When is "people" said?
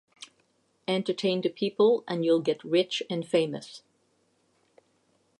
1.49-2.03